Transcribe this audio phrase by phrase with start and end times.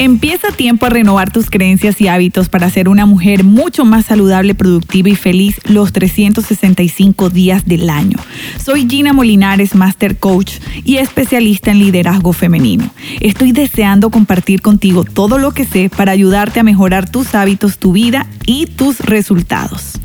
[0.00, 4.54] Empieza tiempo a renovar tus creencias y hábitos para ser una mujer mucho más saludable,
[4.54, 8.16] productiva y feliz los 365 días del año.
[8.64, 10.52] Soy Gina Molinares, Master Coach
[10.84, 12.88] y especialista en liderazgo femenino.
[13.18, 17.90] Estoy deseando compartir contigo todo lo que sé para ayudarte a mejorar tus hábitos, tu
[17.90, 19.98] vida y tus resultados.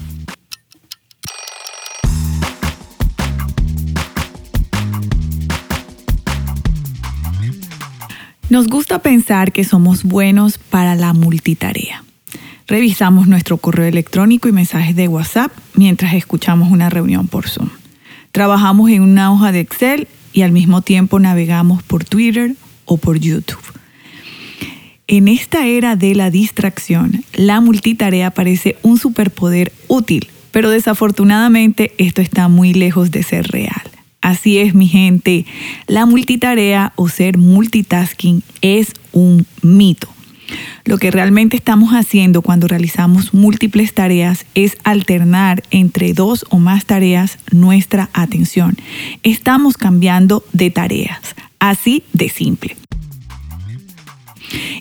[8.54, 12.04] Nos gusta pensar que somos buenos para la multitarea.
[12.68, 17.70] Revisamos nuestro correo electrónico y mensajes de WhatsApp mientras escuchamos una reunión por Zoom.
[18.32, 23.18] Trabajamos en una hoja de Excel y al mismo tiempo navegamos por Twitter o por
[23.18, 23.57] YouTube.
[25.07, 32.22] En esta era de la distracción, la multitarea parece un superpoder útil, pero desafortunadamente esto
[32.22, 33.92] está muy lejos de ser real.
[34.23, 35.45] Así es, mi gente.
[35.86, 40.08] La multitarea o ser multitasking es un mito.
[40.86, 46.86] Lo que realmente estamos haciendo cuando realizamos múltiples tareas es alternar entre dos o más
[46.86, 48.78] tareas nuestra atención.
[49.23, 52.78] Estamos cambiando de tareas, así de simple.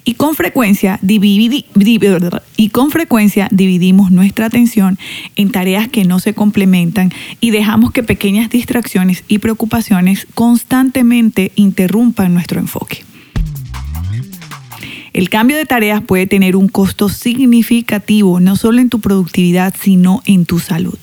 [0.05, 4.99] Y con frecuencia, y con frecuencia dividimos nuestra atención
[5.37, 12.35] en tareas que no se complementan y dejamos que pequeñas distracciones y preocupaciones constantemente interrumpan
[12.35, 13.05] nuestro enfoque.
[15.13, 20.23] El cambio de tareas puede tener un costo significativo no solo en tu productividad, sino
[20.25, 20.99] en tu salud.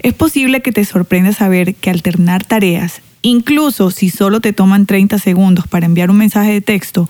[0.00, 5.18] Es posible que te sorprenda saber que alternar tareas Incluso si solo te toman 30
[5.18, 7.08] segundos para enviar un mensaje de texto,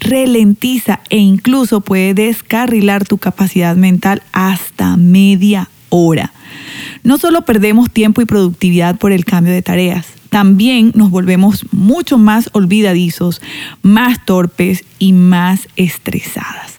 [0.00, 6.32] ralentiza e incluso puede descarrilar tu capacidad mental hasta media hora.
[7.02, 12.18] No solo perdemos tiempo y productividad por el cambio de tareas, también nos volvemos mucho
[12.18, 13.40] más olvidadizos,
[13.82, 16.78] más torpes y más estresadas.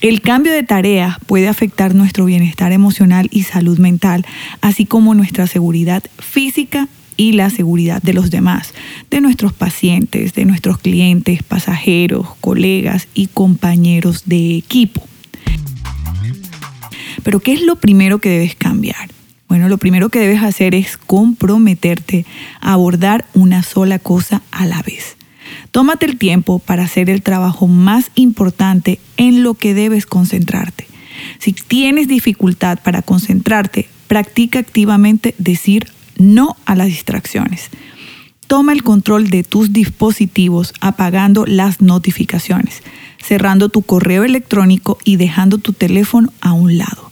[0.00, 4.24] El cambio de tareas puede afectar nuestro bienestar emocional y salud mental,
[4.60, 8.74] así como nuestra seguridad física y la seguridad de los demás,
[9.10, 15.02] de nuestros pacientes, de nuestros clientes, pasajeros, colegas y compañeros de equipo.
[17.22, 19.08] Pero ¿qué es lo primero que debes cambiar?
[19.48, 22.26] Bueno, lo primero que debes hacer es comprometerte
[22.60, 25.16] a abordar una sola cosa a la vez.
[25.70, 30.86] Tómate el tiempo para hacer el trabajo más importante en lo que debes concentrarte.
[31.38, 35.86] Si tienes dificultad para concentrarte, practica activamente decir
[36.32, 37.70] no a las distracciones.
[38.46, 42.82] Toma el control de tus dispositivos apagando las notificaciones,
[43.22, 47.10] cerrando tu correo electrónico y dejando tu teléfono a un lado.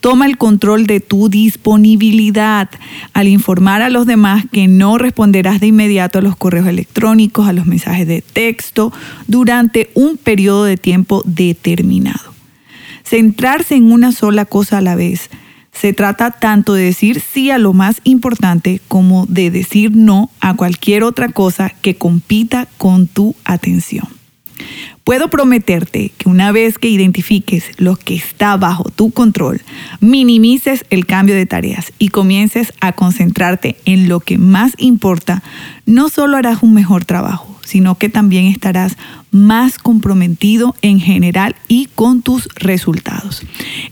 [0.00, 2.70] Toma el control de tu disponibilidad
[3.12, 7.52] al informar a los demás que no responderás de inmediato a los correos electrónicos, a
[7.52, 8.92] los mensajes de texto
[9.26, 12.32] durante un periodo de tiempo determinado.
[13.04, 15.28] Centrarse en una sola cosa a la vez
[15.80, 20.54] se trata tanto de decir sí a lo más importante como de decir no a
[20.54, 24.06] cualquier otra cosa que compita con tu atención.
[25.04, 29.62] Puedo prometerte que una vez que identifiques lo que está bajo tu control,
[30.00, 35.42] minimices el cambio de tareas y comiences a concentrarte en lo que más importa,
[35.86, 38.98] no solo harás un mejor trabajo, sino que también estarás
[39.30, 43.42] más comprometido en general y con tus resultados.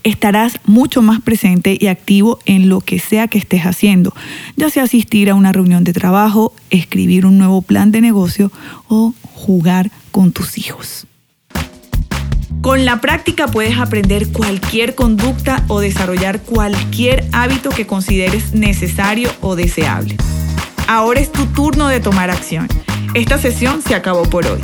[0.03, 4.13] Estarás mucho más presente y activo en lo que sea que estés haciendo,
[4.55, 8.51] ya sea asistir a una reunión de trabajo, escribir un nuevo plan de negocio
[8.87, 11.05] o jugar con tus hijos.
[12.61, 19.55] Con la práctica puedes aprender cualquier conducta o desarrollar cualquier hábito que consideres necesario o
[19.55, 20.17] deseable.
[20.87, 22.67] Ahora es tu turno de tomar acción.
[23.13, 24.59] Esta sesión se acabó por hoy.